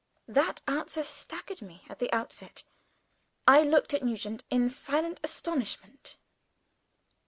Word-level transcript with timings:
That 0.27 0.61
answer 0.67 1.03
staggered 1.03 1.61
me 1.61 1.85
at 1.87 1.99
the 1.99 2.11
outset. 2.11 2.63
I 3.47 3.61
looked 3.61 3.93
at 3.93 4.01
Nugent 4.01 4.43
in 4.49 4.67
silent 4.67 5.19
astonishment. 5.23 6.17